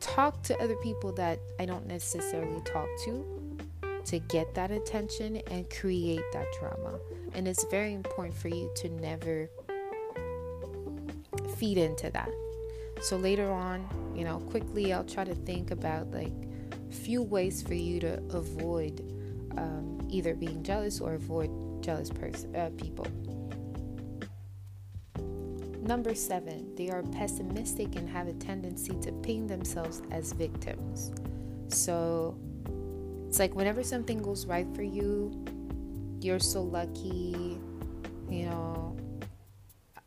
talk 0.00 0.42
to 0.42 0.58
other 0.62 0.76
people 0.76 1.12
that 1.12 1.38
I 1.58 1.66
don't 1.66 1.86
necessarily 1.86 2.60
talk 2.62 2.88
to 3.04 3.58
to 4.04 4.18
get 4.18 4.54
that 4.54 4.70
attention 4.70 5.36
and 5.50 5.68
create 5.70 6.22
that 6.32 6.46
drama. 6.58 6.98
And 7.34 7.46
it's 7.46 7.64
very 7.70 7.94
important 7.94 8.36
for 8.36 8.48
you 8.48 8.70
to 8.76 8.88
never 8.88 9.48
feed 11.56 11.78
into 11.78 12.10
that. 12.10 12.28
So 13.02 13.16
later 13.16 13.50
on, 13.50 13.88
you 14.14 14.24
know, 14.24 14.38
quickly 14.38 14.92
I'll 14.92 15.04
try 15.04 15.24
to 15.24 15.34
think 15.34 15.70
about 15.70 16.10
like 16.10 16.32
a 16.90 16.94
few 16.94 17.22
ways 17.22 17.62
for 17.62 17.74
you 17.74 18.00
to 18.00 18.22
avoid 18.30 19.00
um, 19.56 20.06
either 20.10 20.34
being 20.34 20.62
jealous 20.62 21.00
or 21.00 21.14
avoid 21.14 21.50
jealous 21.82 22.10
person 22.10 22.54
uh, 22.54 22.70
people. 22.76 23.06
Number 25.82 26.14
seven, 26.14 26.72
they 26.76 26.90
are 26.90 27.02
pessimistic 27.02 27.96
and 27.96 28.08
have 28.08 28.28
a 28.28 28.34
tendency 28.34 28.94
to 29.00 29.10
paint 29.10 29.48
themselves 29.48 30.00
as 30.12 30.32
victims. 30.32 31.10
So 31.66 32.38
it's 33.26 33.40
like 33.40 33.56
whenever 33.56 33.82
something 33.82 34.18
goes 34.18 34.46
right 34.46 34.66
for 34.76 34.84
you, 34.84 35.44
you're 36.20 36.38
so 36.38 36.62
lucky, 36.62 37.58
you 38.28 38.46
know, 38.46 38.96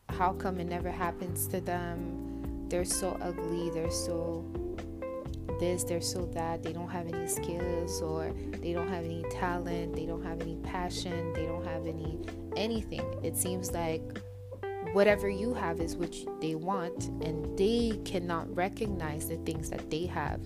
how 0.08 0.32
come 0.32 0.60
it 0.60 0.64
never 0.64 0.90
happens 0.90 1.46
to 1.48 1.60
them? 1.60 2.66
They're 2.70 2.86
so 2.86 3.18
ugly, 3.20 3.68
they're 3.68 3.90
so 3.90 4.46
this, 5.60 5.84
they're 5.84 6.00
so 6.00 6.24
that, 6.32 6.62
they 6.62 6.72
don't 6.72 6.88
have 6.88 7.06
any 7.06 7.28
skills 7.28 8.00
or 8.00 8.32
they 8.62 8.72
don't 8.72 8.88
have 8.88 9.04
any 9.04 9.24
talent, 9.30 9.94
they 9.94 10.06
don't 10.06 10.24
have 10.24 10.40
any 10.40 10.56
passion, 10.56 11.34
they 11.34 11.44
don't 11.44 11.64
have 11.66 11.86
any 11.86 12.18
anything. 12.56 13.04
It 13.22 13.36
seems 13.36 13.72
like 13.72 14.02
whatever 14.96 15.28
you 15.28 15.52
have 15.52 15.78
is 15.78 15.94
what 15.94 16.16
they 16.40 16.54
want 16.54 17.08
and 17.22 17.58
they 17.58 18.00
cannot 18.06 18.48
recognize 18.56 19.28
the 19.28 19.36
things 19.44 19.68
that 19.68 19.90
they 19.90 20.06
have 20.06 20.40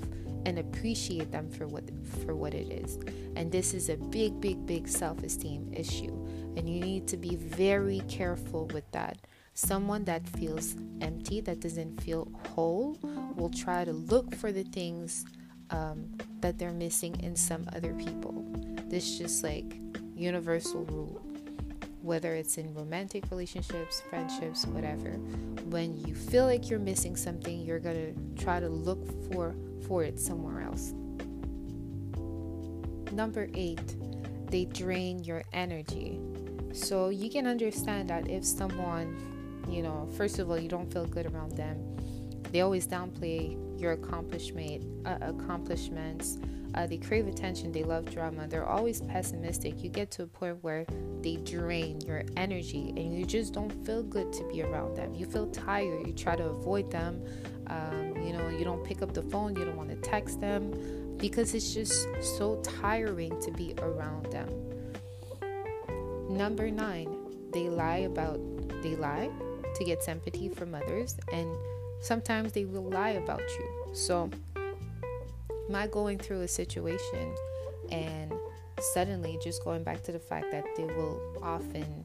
and 0.45 0.59
appreciate 0.59 1.31
them 1.31 1.49
for 1.49 1.69
what 1.69 1.85
for 2.25 2.35
what 2.35 2.53
it 2.53 2.69
is. 2.69 2.99
And 3.37 3.53
this 3.53 3.75
is 3.75 3.91
a 3.91 3.97
big 3.97 4.41
big 4.41 4.67
big 4.67 4.89
self-esteem 4.89 5.73
issue 5.73 6.13
and 6.57 6.69
you 6.69 6.81
need 6.81 7.07
to 7.07 7.17
be 7.17 7.37
very 7.37 8.01
careful 8.09 8.67
with 8.75 8.91
that. 8.91 9.19
Someone 9.55 10.03
that 10.07 10.29
feels 10.31 10.75
empty 11.01 11.41
that 11.43 11.61
doesn't 11.61 12.01
feel 12.01 12.27
whole 12.49 12.99
will 13.37 13.51
try 13.51 13.85
to 13.85 13.93
look 13.93 14.35
for 14.35 14.51
the 14.51 14.65
things 14.65 15.27
um, 15.71 16.19
that 16.41 16.59
they're 16.59 16.73
missing 16.73 17.15
in 17.21 17.37
some 17.37 17.69
other 17.77 17.95
people. 17.95 18.45
This 18.89 19.05
is 19.11 19.19
just 19.19 19.45
like 19.45 19.79
universal 20.17 20.83
rule 20.87 21.30
whether 22.03 22.35
it's 22.35 22.59
in 22.59 22.73
romantic 22.75 23.31
relationships, 23.31 24.03
friendships, 24.09 24.67
whatever. 24.67 25.11
When 25.69 25.97
you 25.97 26.15
feel 26.15 26.47
like 26.47 26.71
you're 26.71 26.79
missing 26.79 27.17
something, 27.17 27.61
you're 27.61 27.81
going 27.81 28.15
to 28.15 28.43
try 28.43 28.61
to 28.61 28.69
look 28.69 29.05
for 29.33 29.55
for 29.87 30.05
it 30.05 30.21
somewhere 30.21 30.63
else. 30.63 30.93
Number 33.13 33.49
8, 33.55 34.51
they 34.51 34.67
drain 34.67 35.25
your 35.25 35.43
energy. 35.53 36.21
So 36.73 37.09
you 37.09 37.29
can 37.29 37.47
understand 37.47 38.11
that 38.11 38.29
if 38.29 38.45
someone, 38.45 39.17
you 39.69 39.83
know, 39.83 40.09
first 40.17 40.39
of 40.39 40.51
all, 40.51 40.59
you 40.59 40.69
don't 40.69 40.93
feel 40.93 41.07
good 41.07 41.27
around 41.27 41.57
them, 41.57 41.97
they 42.53 42.61
always 42.61 42.87
downplay 42.87 43.57
your 43.81 43.93
accomplishment 43.93 44.85
uh, 45.07 45.19
accomplishments 45.23 46.39
uh, 46.75 46.87
they 46.87 46.99
crave 46.99 47.27
attention, 47.27 47.73
they 47.73 47.83
love 47.83 48.11
drama, 48.11 48.47
they're 48.47 48.67
always 48.67 49.01
pessimistic. 49.01 49.83
You 49.83 49.91
get 49.91 50.11
to 50.13 50.25
a 50.25 50.27
point 50.27 50.63
where 50.63 50.87
they 51.21 51.37
drain 51.37 52.01
your 52.01 52.25
energy 52.37 52.93
and 52.97 53.17
you 53.17 53.25
just 53.25 53.53
don't 53.53 53.73
feel 53.85 54.03
good 54.03 54.33
to 54.33 54.45
be 54.49 54.63
around 54.63 54.97
them. 54.97 55.15
You 55.15 55.27
feel 55.27 55.49
tired, 55.49 56.07
you 56.07 56.13
try 56.13 56.37
to 56.37 56.45
avoid 56.45 56.91
them. 56.91 57.25
Um, 57.67 58.17
you 58.23 58.33
know, 58.33 58.49
you 58.49 58.65
don't 58.65 58.85
pick 58.85 59.03
up 59.03 59.15
the 59.15 59.23
phone, 59.23 59.57
you 59.57 59.65
don't 59.65 59.77
want 59.77 59.91
to 59.91 59.97
text 59.97 60.41
them 60.41 61.17
because 61.19 61.55
it's 61.55 61.75
just 61.75 62.09
so 62.39 62.61
tiring 62.63 63.41
to 63.43 63.51
be 63.51 63.75
around 63.79 64.27
them. 64.33 64.49
Number 66.29 66.71
nine, 66.71 67.17
they 67.53 67.69
lie 67.69 67.99
about, 67.99 68.41
they 68.83 68.97
lie 68.97 69.31
to 69.75 69.85
get 69.85 70.03
sympathy 70.03 70.49
from 70.49 70.75
others 70.75 71.17
and 71.33 71.55
sometimes 72.01 72.53
they 72.53 72.65
will 72.65 72.89
lie 72.89 73.11
about 73.11 73.41
you. 73.41 73.95
So, 73.95 74.31
my 75.71 75.87
going 75.87 76.19
through 76.19 76.43
a 76.43 76.49
situation 76.49 77.35
and 77.91 78.33
suddenly 78.81 79.39
just 79.43 79.63
going 79.65 79.83
back 79.83 80.03
to 80.03 80.13
the 80.13 80.19
fact 80.19 80.51
that 80.51 80.65
they 80.77 80.85
will 80.85 81.21
often 81.43 82.05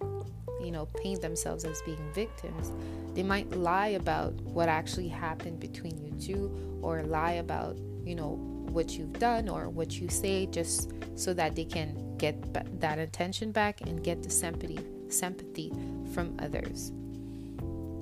you 0.61 0.71
know 0.71 0.85
paint 1.01 1.21
themselves 1.21 1.65
as 1.65 1.81
being 1.83 2.11
victims 2.13 2.71
they 3.13 3.23
might 3.23 3.49
lie 3.51 3.89
about 3.89 4.33
what 4.41 4.69
actually 4.69 5.07
happened 5.07 5.59
between 5.59 5.97
you 6.01 6.11
two 6.19 6.79
or 6.81 7.03
lie 7.03 7.33
about 7.33 7.77
you 8.03 8.15
know 8.15 8.39
what 8.75 8.91
you've 8.97 9.13
done 9.19 9.47
or 9.47 9.69
what 9.69 9.99
you 9.99 10.09
say 10.09 10.45
just 10.45 10.91
so 11.15 11.33
that 11.33 11.55
they 11.55 11.63
can 11.63 12.17
get 12.17 12.35
that 12.79 12.99
attention 12.99 13.51
back 13.51 13.81
and 13.81 14.03
get 14.03 14.21
the 14.21 14.29
sympathy 14.29 14.79
sympathy 15.09 15.71
from 16.13 16.35
others. 16.39 16.91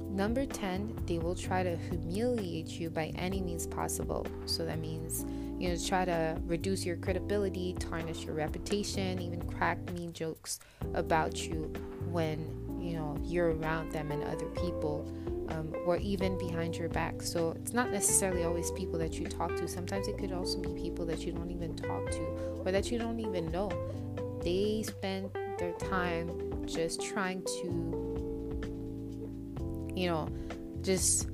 Number 0.10 0.46
10 0.46 1.04
they 1.06 1.20
will 1.20 1.36
try 1.36 1.64
to 1.64 1.76
humiliate 1.76 2.80
you 2.80 2.90
by 2.90 3.12
any 3.16 3.42
means 3.42 3.68
possible. 3.68 4.26
So 4.46 4.66
that 4.66 4.80
means 4.80 5.26
you 5.64 5.70
know, 5.70 5.78
try 5.78 6.04
to 6.04 6.38
reduce 6.46 6.86
your 6.86 6.98
credibility, 6.98 7.74
tarnish 7.80 8.26
your 8.26 8.36
reputation, 8.36 9.22
even 9.22 9.42
crack 9.44 9.80
mean 9.94 10.12
jokes 10.12 10.60
about 10.94 11.48
you 11.48 11.72
when, 12.12 12.40
you 12.82 12.98
know, 12.98 13.18
you're 13.24 13.56
around 13.56 13.90
them 13.94 14.12
and 14.12 14.26
other 14.26 14.48
people, 14.48 15.10
um, 15.48 15.74
or 15.86 15.96
even 15.96 16.38
behind 16.38 16.76
your 16.76 16.90
back. 16.90 17.22
So 17.22 17.52
it's 17.52 17.72
not 17.72 17.94
necessarily 17.94 18.44
always 18.44 18.72
people 18.72 19.00
that 19.00 19.14
you 19.14 19.26
talk 19.26 19.56
to. 19.56 19.66
Sometimes 19.70 20.10
it 20.10 20.18
could 20.18 20.34
also 20.34 20.60
be 20.60 20.68
people 20.74 21.06
that 21.06 21.20
you 21.20 21.32
don't 21.32 21.50
even 21.50 21.78
talk 21.78 22.12
to 22.12 22.24
or 22.66 22.74
that 22.74 22.92
you 22.92 23.00
don't 23.00 23.22
even 23.22 23.50
know. 23.50 23.72
They 24.44 24.84
spend 24.84 25.30
their 25.58 25.72
time 25.78 26.66
just 26.66 27.02
trying 27.02 27.42
to, 27.42 28.68
you 29.96 30.10
know, 30.10 30.28
just 30.82 31.30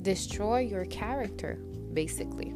destroy 0.00 0.60
your 0.60 0.84
character 0.84 1.58
basically. 1.94 2.54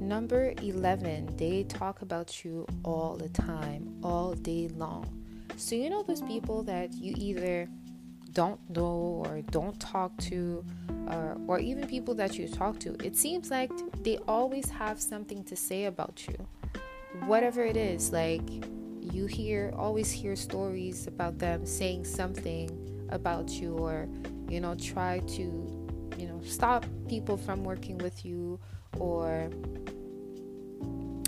Number 0.00 0.54
11, 0.62 1.36
they 1.36 1.64
talk 1.64 2.02
about 2.02 2.44
you 2.44 2.66
all 2.84 3.16
the 3.16 3.28
time, 3.28 3.94
all 4.02 4.32
day 4.32 4.68
long. 4.74 5.06
So, 5.56 5.74
you 5.74 5.90
know, 5.90 6.02
those 6.02 6.22
people 6.22 6.62
that 6.64 6.94
you 6.94 7.14
either 7.18 7.68
don't 8.32 8.58
know 8.70 9.22
or 9.26 9.42
don't 9.50 9.78
talk 9.78 10.16
to, 10.18 10.64
or, 11.06 11.36
or 11.46 11.58
even 11.58 11.86
people 11.86 12.14
that 12.14 12.38
you 12.38 12.48
talk 12.48 12.80
to, 12.80 12.96
it 13.04 13.14
seems 13.16 13.50
like 13.50 13.70
they 14.02 14.18
always 14.26 14.70
have 14.70 15.00
something 15.00 15.44
to 15.44 15.54
say 15.54 15.84
about 15.84 16.26
you. 16.26 16.46
Whatever 17.26 17.62
it 17.62 17.76
is, 17.76 18.10
like 18.10 18.42
you 19.00 19.26
hear, 19.26 19.72
always 19.76 20.10
hear 20.10 20.34
stories 20.34 21.06
about 21.06 21.38
them 21.38 21.66
saying 21.66 22.06
something 22.06 23.06
about 23.10 23.50
you, 23.50 23.76
or, 23.76 24.08
you 24.48 24.60
know, 24.60 24.74
try 24.76 25.18
to 25.20 25.69
stop 26.44 26.86
people 27.08 27.36
from 27.36 27.64
working 27.64 27.98
with 27.98 28.24
you 28.24 28.58
or 28.98 29.50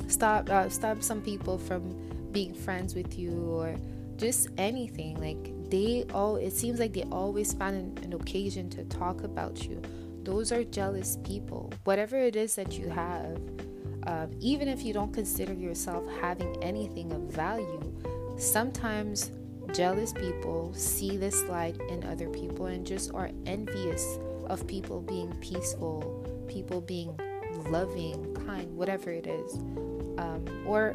stop 0.08 0.48
uh, 0.50 0.68
stop 0.68 1.02
some 1.02 1.22
people 1.22 1.58
from 1.58 2.30
being 2.32 2.54
friends 2.54 2.94
with 2.94 3.18
you 3.18 3.32
or 3.50 3.76
just 4.16 4.48
anything. 4.58 5.20
Like 5.20 5.70
they 5.70 6.04
all 6.12 6.36
it 6.36 6.52
seems 6.52 6.78
like 6.78 6.92
they 6.92 7.04
always 7.04 7.52
find 7.52 7.76
an, 7.76 8.04
an 8.04 8.12
occasion 8.14 8.70
to 8.70 8.84
talk 8.84 9.22
about 9.22 9.64
you. 9.64 9.80
Those 10.22 10.52
are 10.52 10.62
jealous 10.62 11.18
people. 11.24 11.72
Whatever 11.84 12.16
it 12.16 12.36
is 12.36 12.54
that 12.54 12.78
you 12.78 12.88
have 12.88 13.40
um, 14.06 14.30
even 14.40 14.68
if 14.68 14.82
you 14.82 14.92
don't 14.92 15.12
consider 15.12 15.52
yourself 15.52 16.04
having 16.20 16.56
anything 16.62 17.12
of 17.12 17.20
value 17.22 17.80
sometimes 18.36 19.30
jealous 19.72 20.12
people 20.12 20.72
see 20.74 21.16
this 21.16 21.42
light 21.44 21.78
in 21.88 22.02
other 22.04 22.28
people 22.28 22.66
and 22.66 22.86
just 22.86 23.12
are 23.14 23.30
envious 23.46 24.18
of 24.48 24.66
people 24.66 25.00
being 25.00 25.32
peaceful, 25.40 26.26
people 26.48 26.80
being 26.80 27.18
loving, 27.68 28.34
kind, 28.46 28.74
whatever 28.76 29.10
it 29.10 29.26
is. 29.26 29.54
Um, 30.18 30.44
or 30.66 30.94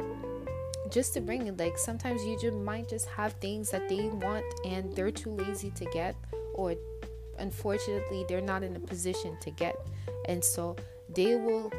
just 0.90 1.14
to 1.14 1.20
bring 1.20 1.46
it, 1.46 1.58
like 1.58 1.78
sometimes 1.78 2.24
you 2.24 2.38
just 2.40 2.56
might 2.56 2.88
just 2.88 3.06
have 3.08 3.34
things 3.34 3.70
that 3.70 3.88
they 3.88 4.08
want 4.08 4.44
and 4.64 4.94
they're 4.94 5.10
too 5.10 5.30
lazy 5.30 5.70
to 5.72 5.84
get, 5.86 6.16
or 6.54 6.74
unfortunately, 7.38 8.24
they're 8.28 8.40
not 8.40 8.62
in 8.62 8.76
a 8.76 8.80
position 8.80 9.36
to 9.40 9.50
get. 9.50 9.76
And 10.26 10.42
so 10.42 10.76
they 11.14 11.36
will, 11.36 11.72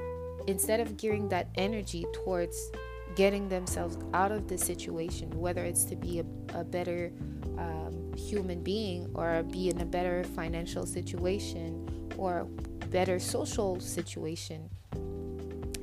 instead 0.47 0.79
of 0.79 0.97
gearing 0.97 1.29
that 1.29 1.49
energy 1.55 2.05
towards 2.13 2.71
getting 3.19 3.49
themselves 3.49 3.97
out 4.13 4.31
of 4.31 4.47
the 4.47 4.57
situation, 4.57 5.29
whether 5.31 5.65
it's 5.65 5.83
to 5.83 5.93
be 5.93 6.21
a, 6.21 6.57
a 6.57 6.63
better 6.63 7.11
um, 7.57 8.13
human 8.15 8.63
being 8.63 9.11
or 9.13 9.43
be 9.43 9.69
in 9.69 9.81
a 9.81 9.85
better 9.85 10.23
financial 10.23 10.85
situation 10.85 11.85
or 12.17 12.45
better 12.91 13.19
social 13.19 13.77
situation, 13.81 14.69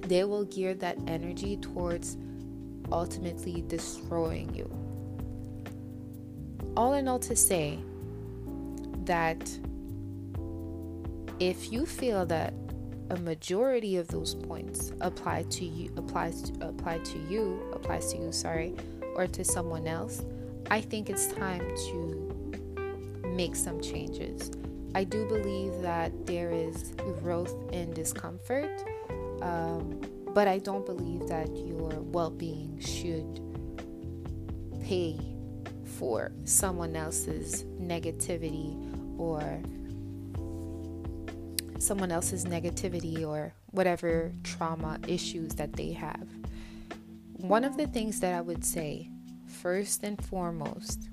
they 0.01 0.25
will 0.25 0.47
gear 0.47 0.73
that 0.73 0.97
energy 1.07 1.59
towards 1.59 2.17
ultimately 2.91 3.63
destroying 3.67 4.55
you. 4.55 4.65
All 6.75 6.95
in 6.95 7.07
all, 7.07 7.19
to 7.19 7.37
say 7.37 7.79
that 9.05 9.47
if 11.39 11.71
you 11.71 11.85
feel 11.85 12.25
that 12.25 12.55
a 13.11 13.17
majority 13.17 13.97
of 13.97 14.09
those 14.09 14.35
points 14.35 14.93
apply 15.01 15.43
to 15.45 15.65
you 15.65 15.93
applies 15.97 16.43
to, 16.43 16.69
apply 16.69 16.99
to 16.99 17.19
you 17.29 17.61
applies 17.73 18.13
to 18.13 18.19
you 18.19 18.33
sorry 18.33 18.75
or 19.15 19.27
to 19.27 19.45
someone 19.45 19.87
else 19.87 20.23
i 20.71 20.81
think 20.81 21.09
it's 21.09 21.29
time 21.29 21.61
to 21.77 22.27
make 23.37 23.55
some 23.55 23.81
changes. 23.83 24.51
I 24.95 25.05
do 25.05 25.27
believe 25.27 25.83
that 25.83 26.27
there 26.27 26.53
is 26.53 26.95
growth 27.21 27.55
in 27.71 27.93
discomfort 27.93 28.83
um, 29.43 30.01
but 30.33 30.49
i 30.49 30.59
don't 30.59 30.87
believe 30.87 31.29
that 31.29 31.55
your 31.55 31.91
well-being 32.01 32.81
should 32.81 33.43
pay 34.83 35.21
for 35.85 36.33
someone 36.45 36.97
else's 36.97 37.65
negativity 37.81 38.75
or 39.19 39.61
someone 41.79 42.11
else's 42.11 42.45
negativity 42.45 43.27
or 43.27 43.53
whatever 43.71 44.33
trauma 44.43 44.99
issues 45.07 45.55
that 45.55 45.73
they 45.75 45.93
have. 45.93 46.27
One 47.35 47.65
of 47.65 47.77
the 47.77 47.87
things 47.87 48.21
that 48.21 48.35
I 48.35 48.41
would 48.41 48.65
say, 48.65 49.11
first 49.47 50.03
and 50.03 50.23
foremost, 50.25 51.09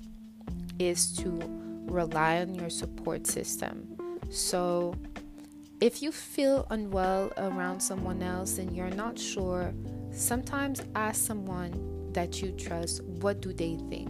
is 0.78 1.14
to 1.18 1.40
rely 1.86 2.40
on 2.40 2.54
your 2.54 2.70
support 2.70 3.26
system. 3.26 3.96
So, 4.30 4.94
if 5.80 6.02
you 6.02 6.12
feel 6.12 6.66
unwell 6.70 7.30
around 7.36 7.80
someone 7.80 8.22
else 8.22 8.58
and 8.58 8.74
you're 8.74 8.90
not 8.90 9.18
sure, 9.18 9.72
sometimes 10.10 10.82
ask 10.94 11.24
someone 11.26 12.10
that 12.12 12.40
you 12.40 12.52
trust 12.52 13.02
what 13.04 13.42
do 13.42 13.52
they 13.52 13.76
think. 13.90 14.08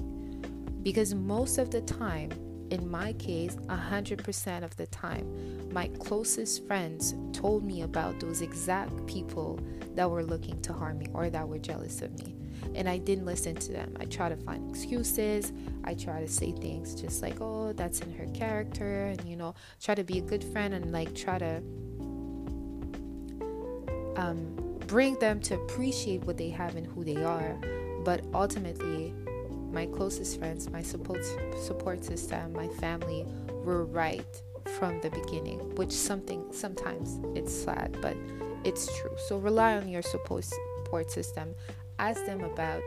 Because 0.83 1.15
most 1.15 1.59
of 1.59 1.71
the 1.71 1.81
time, 1.81 2.31
in 2.75 2.91
my 2.91 3.13
case, 3.15 3.55
100% 3.55 4.65
of 4.65 4.77
the 4.77 4.87
time, 4.89 5.73
my 5.73 5.87
closest 6.01 6.67
friends 6.67 7.15
told 7.33 7.65
me 7.65 7.83
about 7.83 8.19
those 8.19 8.43
exact 8.43 9.07
people 9.07 9.61
that 9.95 10.11
were 10.11 10.25
looking 10.25 10.61
to 10.63 10.73
harm 10.73 10.99
me 10.99 11.07
or 11.15 11.31
that 11.31 11.49
were 11.49 11.59
jealous 11.59 12.03
of 12.03 12.13
me. 12.19 12.35
And 12.75 12.89
I 12.89 12.99
didn't 12.99 13.27
listen 13.27 13.55
to 13.55 13.73
them. 13.73 13.97
I 14.01 14.07
try 14.07 14.29
to 14.29 14.37
find 14.37 14.69
excuses. 14.69 15.53
I 15.85 15.95
try 15.95 16.21
to 16.21 16.27
say 16.27 16.51
things 16.51 17.01
just 17.01 17.23
like, 17.23 17.41
oh, 17.41 17.73
that's 17.73 18.01
in 18.01 18.13
her 18.15 18.27
character. 18.35 19.07
And, 19.07 19.25
you 19.29 19.37
know, 19.37 19.55
try 19.81 19.95
to 19.95 20.03
be 20.03 20.19
a 20.19 20.23
good 20.23 20.43
friend 20.43 20.75
and 20.75 20.91
like 20.91 21.15
try 21.15 21.39
to 21.39 21.63
um, 24.17 24.57
bring 24.89 25.17
them 25.21 25.39
to 25.41 25.55
appreciate 25.55 26.25
what 26.25 26.37
they 26.37 26.51
have 26.51 26.75
and 26.75 26.87
who 26.87 27.05
they 27.05 27.23
are. 27.23 27.57
But 28.05 28.25
ultimately, 28.35 29.15
my 29.75 29.87
closest 29.87 30.39
friends, 30.39 30.71
my 30.71 30.83
support 30.83 31.25
support 31.61 32.05
system, 32.05 32.53
my 32.53 32.69
family 32.69 33.27
were 33.65 33.85
right 33.85 34.43
from 34.79 35.01
the 35.01 35.11
beginning, 35.11 35.59
which 35.75 35.93
something 35.93 36.45
sometimes 36.53 37.19
it's 37.35 37.53
sad, 37.53 37.97
but 38.01 38.17
it's 38.65 38.87
true. 38.99 39.15
So 39.29 39.37
rely 39.39 39.77
on 39.77 39.89
your 39.89 40.03
support 40.03 40.45
system. 41.09 41.55
Ask 41.99 42.25
them 42.25 42.43
about 42.43 42.83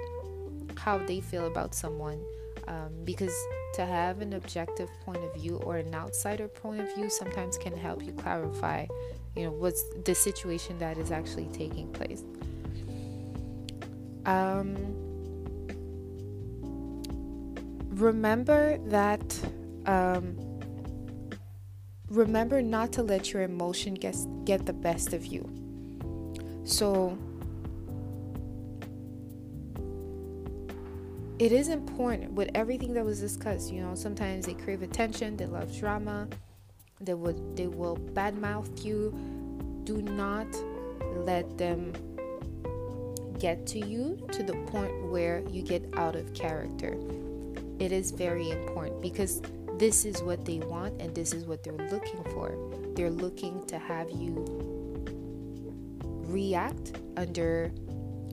how 0.76 0.98
they 0.98 1.20
feel 1.20 1.48
about 1.48 1.76
someone, 1.76 2.24
um, 2.68 2.92
because 3.04 3.36
to 3.76 3.86
have 3.86 4.22
an 4.22 4.34
objective 4.34 4.90
point 5.06 5.24
of 5.24 5.34
view 5.36 5.58
or 5.58 5.78
an 5.78 5.94
outsider 5.94 6.48
point 6.48 6.80
of 6.80 6.96
view 6.96 7.10
sometimes 7.10 7.58
can 7.58 7.76
help 7.76 8.04
you 8.04 8.14
clarify, 8.14 8.86
you 9.36 9.44
know, 9.44 9.52
what's 9.52 9.84
the 10.06 10.16
situation 10.16 10.78
that 10.80 10.98
is 10.98 11.12
actually 11.12 11.48
taking 11.48 11.92
place. 11.92 12.24
Um, 14.26 15.07
remember 17.98 18.78
that 18.90 19.24
um, 19.86 20.38
remember 22.10 22.62
not 22.62 22.92
to 22.94 23.04
let 23.04 23.34
your 23.34 23.44
emotion 23.44 23.94
get 23.94 24.16
get 24.46 24.66
the 24.66 24.74
best 24.74 25.14
of 25.14 25.26
you. 25.26 25.48
So 26.64 27.18
it 31.40 31.52
is 31.52 31.70
important 31.70 32.34
with 32.34 32.50
everything 32.56 32.94
that 32.96 33.06
was 33.06 33.20
discussed 33.20 33.72
you 33.72 33.80
know 33.80 33.94
sometimes 33.94 34.48
they 34.48 34.56
crave 34.56 34.82
attention 34.82 35.38
they 35.38 35.46
love 35.46 35.72
drama 35.78 36.28
they 37.00 37.14
would 37.14 37.56
they 37.56 37.68
will 37.68 37.98
badmouth 37.98 38.84
you. 38.84 39.14
Do 39.84 40.02
not 40.02 40.48
let 41.16 41.58
them 41.58 41.94
get 43.40 43.68
to 43.68 43.86
you 43.86 44.18
to 44.32 44.44
the 44.44 44.54
point 44.68 45.10
where 45.10 45.44
you 45.50 45.62
get 45.62 45.84
out 45.96 46.16
of 46.16 46.34
character 46.34 46.98
it 47.80 47.92
is 47.92 48.12
very 48.12 48.52
important 48.52 49.02
because 49.02 49.42
this 49.78 50.06
is 50.06 50.22
what 50.24 50.46
they 50.46 50.60
want 50.60 51.00
and 51.02 51.14
this 51.14 51.34
is 51.34 51.46
what 51.46 51.64
they're 51.64 51.74
looking 51.92 52.24
for. 52.34 52.58
They're 52.96 53.12
looking 53.12 53.66
to 53.68 53.78
have 53.78 54.10
you 54.10 54.46
react 56.28 57.00
under 57.16 57.72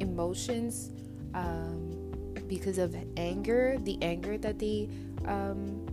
emotions 0.01 0.91
um, 1.35 2.13
because 2.49 2.79
of 2.79 2.97
anger, 3.17 3.77
the 3.81 3.99
anger 4.03 4.39
that 4.39 4.59
they 4.59 4.89
um, 5.27 5.87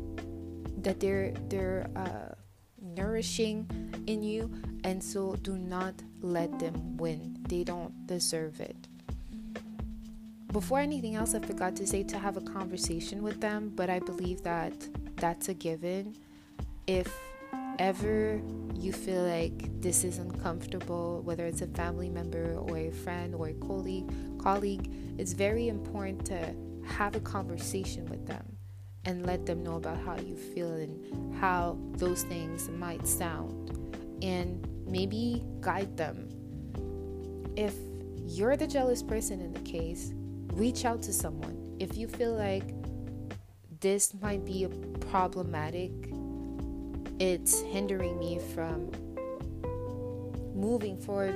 that 0.77 0.99
they're 0.99 1.31
they're 1.49 1.89
uh, 1.95 2.33
nourishing 2.81 3.67
in 4.07 4.23
you, 4.23 4.51
and 4.83 5.03
so 5.03 5.35
do 5.35 5.57
not 5.57 5.93
let 6.21 6.57
them 6.59 6.97
win. 6.97 7.37
They 7.47 7.63
don't 7.63 8.07
deserve 8.07 8.59
it 8.59 8.87
before 10.51 10.79
anything 10.79 11.15
else, 11.15 11.33
I 11.33 11.39
forgot 11.39 11.75
to 11.77 11.87
say 11.87 12.03
to 12.03 12.19
have 12.19 12.35
a 12.35 12.41
conversation 12.41 13.23
with 13.23 13.39
them, 13.39 13.71
but 13.75 13.89
I 13.89 13.99
believe 13.99 14.41
that 14.43 14.73
that's 15.15 15.49
a 15.49 15.53
given. 15.53 16.15
If 16.87 17.13
ever 17.79 18.41
you 18.75 18.91
feel 18.91 19.23
like 19.23 19.81
this 19.81 20.03
is 20.03 20.17
uncomfortable, 20.17 21.21
whether 21.23 21.45
it's 21.45 21.61
a 21.61 21.67
family 21.67 22.09
member 22.09 22.55
or 22.55 22.77
a 22.77 22.91
friend 22.91 23.33
or 23.33 23.47
a 23.47 23.53
colleague, 23.53 24.11
colleague, 24.39 24.91
it's 25.17 25.33
very 25.33 25.69
important 25.69 26.25
to 26.25 26.53
have 26.85 27.15
a 27.15 27.21
conversation 27.21 28.05
with 28.07 28.25
them 28.27 28.57
and 29.05 29.25
let 29.25 29.45
them 29.45 29.63
know 29.63 29.77
about 29.77 29.97
how 29.99 30.17
you 30.17 30.35
feel 30.35 30.73
and 30.73 31.35
how 31.39 31.77
those 31.93 32.23
things 32.23 32.69
might 32.69 33.07
sound 33.07 33.69
and 34.21 34.67
maybe 34.85 35.43
guide 35.61 35.95
them. 35.95 36.27
If 37.55 37.75
you're 38.27 38.57
the 38.57 38.67
jealous 38.67 39.01
person 39.01 39.41
in 39.41 39.53
the 39.53 39.59
case, 39.61 40.13
reach 40.53 40.85
out 40.85 41.01
to 41.03 41.13
someone. 41.13 41.75
If 41.79 41.97
you 41.97 42.07
feel 42.07 42.33
like 42.33 42.63
this 43.79 44.13
might 44.21 44.45
be 44.45 44.63
a 44.63 44.69
problematic, 44.69 45.91
it's 47.19 47.61
hindering 47.61 48.17
me 48.19 48.39
from 48.53 48.91
moving 50.55 50.97
forward, 50.97 51.35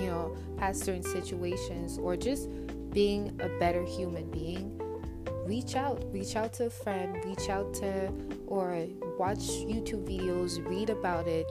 you 0.00 0.06
know, 0.06 0.36
past 0.56 0.84
certain 0.84 1.02
situations 1.02 1.98
or 1.98 2.16
just 2.16 2.48
being 2.90 3.38
a 3.40 3.48
better 3.58 3.84
human 3.84 4.30
being, 4.30 4.80
reach 5.44 5.76
out. 5.76 6.04
Reach 6.12 6.36
out 6.36 6.52
to 6.54 6.66
a 6.66 6.70
friend, 6.70 7.16
reach 7.24 7.48
out 7.48 7.74
to, 7.74 8.12
or 8.46 8.86
watch 9.18 9.38
YouTube 9.38 10.06
videos, 10.06 10.64
read 10.66 10.90
about 10.90 11.26
it, 11.26 11.46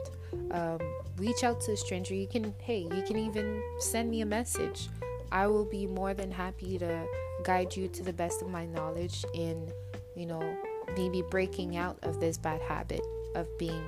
um, 0.50 0.78
reach 1.16 1.44
out 1.44 1.60
to 1.62 1.72
a 1.72 1.76
stranger. 1.76 2.14
You 2.14 2.26
can, 2.26 2.54
hey, 2.60 2.88
you 2.94 3.02
can 3.02 3.18
even 3.18 3.62
send 3.78 4.10
me 4.10 4.22
a 4.22 4.26
message. 4.26 4.88
I 5.32 5.46
will 5.46 5.64
be 5.64 5.86
more 5.86 6.14
than 6.14 6.30
happy 6.30 6.78
to 6.78 7.06
guide 7.44 7.76
you 7.76 7.88
to 7.88 8.02
the 8.02 8.12
best 8.12 8.42
of 8.42 8.48
my 8.48 8.66
knowledge 8.66 9.24
in, 9.34 9.70
you 10.14 10.26
know, 10.26 10.56
maybe 10.96 11.22
breaking 11.30 11.76
out 11.76 11.98
of 12.02 12.20
this 12.20 12.38
bad 12.38 12.60
habit 12.62 13.02
of 13.34 13.46
being 13.58 13.82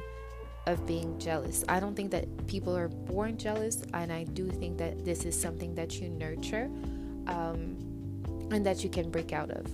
of 0.67 0.85
being 0.85 1.17
jealous. 1.21 1.65
I 1.69 1.79
don't 1.79 1.95
think 1.95 2.11
that 2.11 2.47
people 2.49 2.77
are 2.77 2.89
born 2.89 3.39
jealous, 3.39 3.83
and 3.95 4.13
I 4.13 4.25
do 4.25 4.51
think 4.51 4.79
that 4.79 5.05
this 5.05 5.25
is 5.25 5.41
something 5.41 5.77
that 5.77 6.01
you 6.01 6.09
nurture 6.09 6.65
um, 7.29 7.77
and 8.51 8.67
that 8.67 8.83
you 8.83 8.91
can 8.91 9.11
break 9.11 9.33
out 9.33 9.51
of 9.51 9.67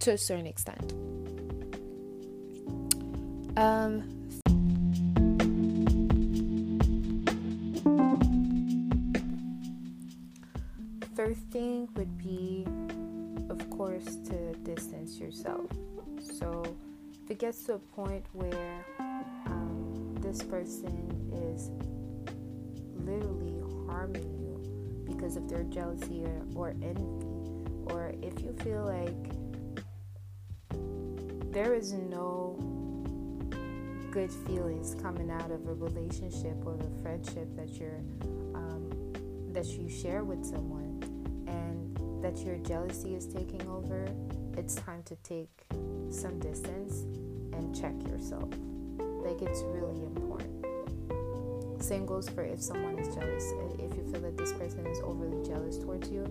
to 0.00 0.12
a 0.12 0.18
certain 0.18 0.46
extent. 0.46 0.92
Um, 3.56 4.15
a 17.76 17.94
point 17.94 18.24
where 18.32 18.86
um, 19.46 20.14
this 20.20 20.42
person 20.42 20.96
is 21.52 21.68
literally 23.04 23.60
harming 23.86 24.24
you 24.40 25.04
because 25.04 25.36
of 25.36 25.46
their 25.46 25.62
jealousy 25.64 26.24
or, 26.24 26.42
or 26.54 26.70
envy, 26.70 27.26
or 27.92 28.14
if 28.22 28.40
you 28.40 28.54
feel 28.64 28.86
like 28.86 29.14
there 31.52 31.74
is 31.74 31.92
no 31.92 32.56
good 34.10 34.32
feelings 34.46 34.96
coming 35.02 35.30
out 35.30 35.50
of 35.50 35.68
a 35.68 35.74
relationship 35.74 36.56
or 36.64 36.78
a 36.78 37.02
friendship 37.02 37.54
that 37.56 37.68
you're 37.78 38.00
um, 38.54 38.88
that 39.50 39.66
you 39.66 39.86
share 39.90 40.24
with 40.24 40.42
someone 40.46 40.98
and 41.46 42.24
that 42.24 42.38
your 42.38 42.56
jealousy 42.56 43.14
is 43.14 43.26
taking 43.26 43.60
over, 43.68 44.08
it's 44.56 44.76
time 44.76 45.02
to 45.02 45.14
take 45.16 45.50
some 46.08 46.38
distance 46.40 47.04
and 47.56 47.74
check 47.74 47.94
yourself. 48.08 48.48
Like 48.98 49.42
it's 49.42 49.62
really 49.62 50.02
important. 50.02 50.66
Same 51.82 52.06
goes 52.06 52.28
for 52.28 52.42
if 52.42 52.60
someone 52.60 52.98
is 52.98 53.14
jealous. 53.14 53.52
If 53.78 53.96
you 53.96 54.08
feel 54.10 54.20
that 54.22 54.36
this 54.36 54.52
person 54.52 54.86
is 54.86 55.00
overly 55.00 55.46
jealous 55.46 55.78
towards 55.78 56.10
you, 56.10 56.24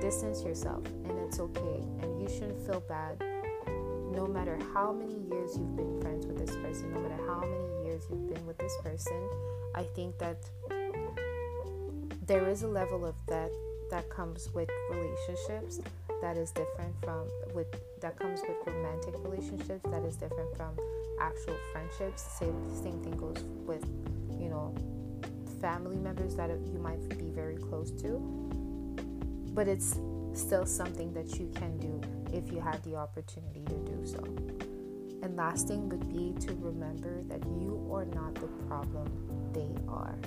distance 0.00 0.42
yourself 0.42 0.84
and 1.04 1.18
it's 1.18 1.38
okay. 1.38 1.82
And 2.00 2.20
you 2.20 2.28
shouldn't 2.28 2.64
feel 2.66 2.80
bad 2.88 3.22
no 4.12 4.26
matter 4.26 4.58
how 4.74 4.92
many 4.92 5.14
years 5.30 5.56
you've 5.56 5.76
been 5.76 6.00
friends 6.00 6.26
with 6.26 6.38
this 6.38 6.54
person, 6.56 6.92
no 6.92 7.00
matter 7.00 7.22
how 7.26 7.40
many 7.40 7.84
years 7.86 8.02
you've 8.10 8.28
been 8.32 8.46
with 8.46 8.58
this 8.58 8.76
person. 8.82 9.28
I 9.74 9.84
think 9.94 10.18
that 10.18 10.36
there 12.26 12.48
is 12.48 12.62
a 12.62 12.68
level 12.68 13.06
of 13.06 13.14
that 13.28 13.50
that 13.90 14.08
comes 14.10 14.48
with 14.54 14.68
relationships 14.90 15.80
that 16.22 16.38
is 16.38 16.50
different 16.52 16.94
from 17.02 17.28
with 17.52 17.66
that 18.00 18.18
comes 18.18 18.40
with 18.48 18.56
romantic 18.66 19.14
relationships 19.18 19.82
that 19.90 20.04
is 20.04 20.16
different 20.16 20.56
from 20.56 20.70
actual 21.20 21.56
friendships. 21.72 22.22
Same 22.22 22.56
same 22.74 23.02
thing 23.02 23.16
goes 23.16 23.44
with 23.66 23.84
you 24.40 24.48
know 24.48 24.74
family 25.60 25.96
members 25.96 26.34
that 26.36 26.50
you 26.50 26.78
might 26.78 27.06
be 27.10 27.28
very 27.28 27.56
close 27.56 27.90
to. 28.02 28.18
But 29.52 29.68
it's 29.68 29.98
still 30.32 30.64
something 30.64 31.12
that 31.12 31.38
you 31.38 31.50
can 31.54 31.76
do 31.78 32.00
if 32.32 32.50
you 32.50 32.60
have 32.60 32.82
the 32.82 32.96
opportunity 32.96 33.64
to 33.66 33.74
do 33.84 34.06
so. 34.06 34.24
And 35.22 35.36
last 35.36 35.68
thing 35.68 35.88
would 35.88 36.08
be 36.08 36.34
to 36.46 36.54
remember 36.54 37.22
that 37.24 37.44
you 37.60 37.88
are 37.92 38.06
not 38.06 38.34
the 38.34 38.48
problem 38.66 39.06
they 39.52 39.70
are. 39.88 40.18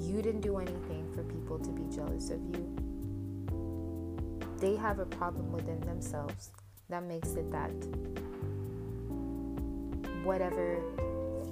You 0.00 0.22
didn't 0.22 0.40
do 0.40 0.58
anything 0.58 1.06
for 1.14 1.22
people 1.24 1.58
to 1.58 1.70
be 1.70 1.84
jealous 1.94 2.30
of 2.30 2.40
you. 2.56 2.87
They 4.58 4.76
have 4.76 4.98
a 4.98 5.06
problem 5.06 5.52
within 5.52 5.80
themselves 5.80 6.52
that 6.88 7.04
makes 7.04 7.34
it 7.34 7.50
that 7.50 7.70
whatever 10.24 10.82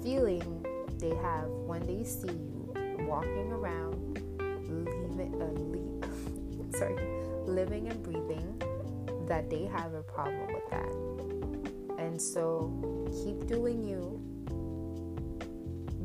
feeling 0.03 0.65
they 0.99 1.15
have 1.15 1.47
when 1.47 1.85
they 1.85 2.03
see 2.03 2.27
you 2.27 2.73
walking 3.07 3.51
around, 3.51 4.19
leaving, 4.67 6.03
uh, 6.03 6.77
sorry, 6.77 6.95
living 7.45 7.87
and 7.87 8.03
breathing, 8.03 8.61
that 9.27 9.49
they 9.49 9.65
have 9.65 9.93
a 9.93 10.03
problem 10.03 10.47
with 10.53 10.69
that. 10.69 12.03
And 12.03 12.21
so 12.21 12.71
keep 13.23 13.47
doing 13.47 13.83
you. 13.83 14.21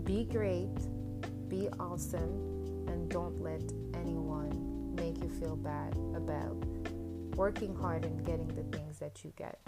Be 0.04 0.24
great 0.24 0.70
be 1.52 1.68
awesome 1.78 2.86
and 2.88 3.10
don't 3.10 3.38
let 3.42 3.60
anyone 3.92 4.94
make 4.96 5.22
you 5.22 5.28
feel 5.28 5.54
bad 5.54 5.92
about 6.16 6.56
working 7.36 7.74
hard 7.74 8.04
and 8.04 8.24
getting 8.24 8.48
the 8.48 8.76
things 8.76 8.98
that 8.98 9.24
you 9.24 9.32
get. 9.36 9.58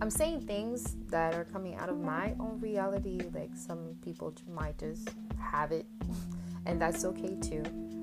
I'm 0.00 0.10
saying 0.10 0.42
things 0.42 0.96
that 1.08 1.34
are 1.34 1.44
coming 1.44 1.74
out 1.76 1.88
of 1.88 1.98
my 1.98 2.34
own 2.38 2.58
reality, 2.60 3.20
like 3.32 3.50
some 3.54 3.96
people 4.02 4.34
might 4.48 4.78
just 4.78 5.08
have 5.40 5.72
it, 5.72 5.86
and 6.66 6.80
that's 6.80 7.04
okay 7.04 7.36
too. 7.40 7.62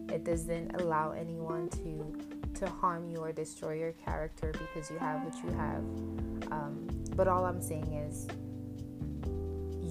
It 0.10 0.24
doesn't 0.24 0.82
allow 0.82 1.12
anyone 1.12 1.70
to 1.70 2.34
to 2.56 2.70
harm 2.70 3.10
you 3.10 3.18
or 3.18 3.32
destroy 3.32 3.74
your 3.74 3.94
character 3.94 4.52
because 4.52 4.90
you 4.90 4.98
have 5.00 5.24
what 5.24 5.36
you 5.44 5.50
have. 5.58 5.84
Um, 6.52 6.88
but 7.16 7.28
all 7.28 7.46
I'm 7.46 7.62
saying 7.62 7.94
is, 7.94 8.28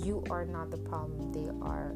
you 0.05 0.25
are 0.31 0.45
not 0.45 0.71
the 0.71 0.79
problem. 0.79 1.33
They 1.33 1.49
are 1.65 1.95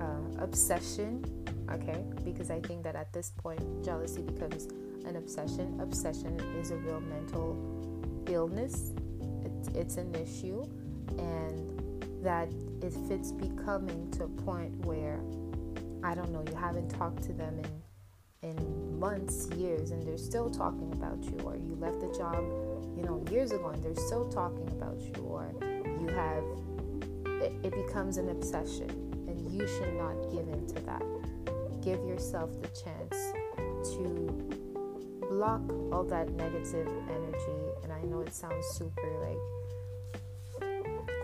uh, 0.00 0.42
obsession, 0.42 1.24
okay? 1.70 2.04
Because 2.24 2.50
I 2.50 2.60
think 2.60 2.82
that 2.84 2.94
at 2.94 3.12
this 3.12 3.30
point, 3.30 3.84
jealousy 3.84 4.22
becomes 4.22 4.68
an 5.06 5.16
obsession. 5.16 5.78
Obsession 5.80 6.38
is 6.60 6.70
a 6.70 6.76
real 6.76 7.00
mental 7.00 7.56
illness, 8.28 8.92
it's, 9.44 9.68
it's 9.68 9.96
an 9.96 10.14
issue, 10.14 10.62
and 11.18 12.22
that 12.22 12.48
if 12.82 12.94
it's 13.10 13.32
becoming 13.32 14.10
to 14.12 14.24
a 14.24 14.28
point 14.28 14.74
where 14.84 15.20
I 16.02 16.14
don't 16.14 16.30
know, 16.30 16.44
you 16.48 16.54
haven't 16.54 16.88
talked 16.88 17.22
to 17.24 17.32
them 17.32 17.58
in 17.58 17.82
in 18.40 19.00
months, 19.00 19.48
years, 19.56 19.90
and 19.90 20.00
they're 20.06 20.16
still 20.16 20.48
talking 20.48 20.92
about 20.92 21.24
you, 21.24 21.36
or 21.44 21.56
you 21.56 21.76
left 21.80 22.00
the 22.00 22.06
job, 22.16 22.44
you 22.96 23.02
know, 23.02 23.24
years 23.32 23.50
ago, 23.50 23.70
and 23.70 23.82
they're 23.82 23.96
still 23.96 24.28
talking 24.28 24.68
about 24.68 25.00
you, 25.00 25.22
or 25.24 25.52
you 26.00 26.06
have 26.14 26.44
it, 27.42 27.52
it 27.62 27.86
becomes 27.86 28.16
an 28.16 28.30
obsession 28.30 28.88
and 29.28 29.52
you 29.52 29.66
should 29.66 29.94
not 29.94 30.14
give 30.30 30.48
in 30.48 30.66
to 30.66 30.80
that. 30.86 31.02
Give 31.82 32.04
yourself 32.04 32.50
the 32.60 32.68
chance 32.68 33.32
to 33.94 34.47
block 35.38 35.60
all 35.92 36.02
that 36.02 36.28
negative 36.32 36.88
energy. 37.08 37.62
And 37.84 37.92
I 37.92 38.02
know 38.02 38.22
it 38.22 38.34
sounds 38.34 38.66
super 38.72 39.08
like 39.22 39.38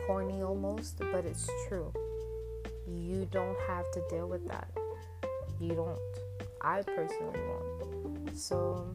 corny 0.07 0.40
almost, 0.40 1.00
but 1.00 1.24
it's 1.24 1.50
true. 1.66 1.92
You 2.87 3.27
don't 3.33 3.59
have 3.66 3.90
to 3.90 4.03
deal 4.09 4.29
with 4.29 4.46
that. 4.46 4.70
You 5.61 5.74
don't. 5.74 5.98
I 6.61 6.83
personally 6.83 7.40
won't. 7.40 8.38
So 8.38 8.94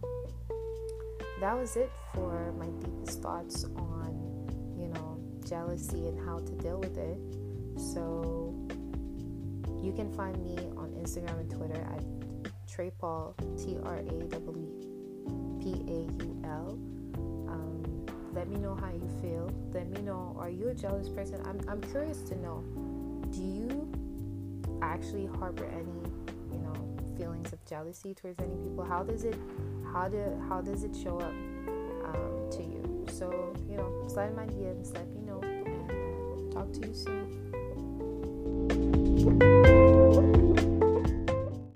that 1.41 1.57
was 1.57 1.75
it 1.75 1.91
for 2.13 2.53
my 2.53 2.67
deepest 2.67 3.21
thoughts 3.21 3.65
on, 3.75 4.13
you 4.79 4.87
know, 4.87 5.19
jealousy 5.45 6.07
and 6.07 6.17
how 6.25 6.39
to 6.39 6.51
deal 6.53 6.79
with 6.79 6.97
it. 6.97 7.19
So 7.77 8.55
you 9.83 9.91
can 9.91 10.13
find 10.13 10.37
me 10.45 10.55
on 10.77 10.91
Instagram 11.03 11.41
and 11.41 11.51
Twitter 11.51 11.81
at 11.81 12.03
Trey 12.69 12.91
Paul 12.91 13.35
T 13.57 13.77
R 13.83 13.97
A 13.97 14.27
W 14.29 14.88
P 15.61 15.83
A 15.87 16.23
U 16.23 16.41
L. 16.45 16.77
Um, 17.47 18.05
let 18.33 18.47
me 18.47 18.57
know 18.57 18.75
how 18.75 18.89
you 18.89 19.09
feel. 19.21 19.51
Let 19.73 19.89
me 19.89 20.01
know, 20.01 20.35
are 20.39 20.49
you 20.49 20.69
a 20.69 20.73
jealous 20.73 21.09
person? 21.09 21.41
I'm, 21.45 21.59
I'm 21.67 21.81
curious 21.81 22.21
to 22.23 22.35
know. 22.35 22.63
Do 23.31 23.41
you 23.41 23.91
actually 24.81 25.25
harbor 25.25 25.65
any, 25.65 26.01
you 26.51 26.59
know, 26.59 26.73
feelings 27.17 27.51
of 27.53 27.63
jealousy 27.65 28.13
towards 28.13 28.39
any 28.39 28.55
people? 28.55 28.85
How 28.85 29.03
does 29.03 29.23
it, 29.23 29.37
how 29.93 30.07
do, 30.07 30.23
how 30.47 30.61
does 30.61 30.83
it 30.83 30.95
show 30.95 31.19
up 31.19 31.33
um, 32.05 32.49
to 32.51 32.63
you? 32.63 33.05
So, 33.11 33.53
you 33.69 33.77
know, 33.77 34.07
slide 34.07 34.35
my 34.35 34.45
DMs, 34.45 34.93
let 34.93 35.07
me 35.13 35.21
know, 35.21 35.41
and 35.41 36.51
talk 36.51 36.71
to 36.73 36.87
you 36.87 36.93
soon. 36.93 37.39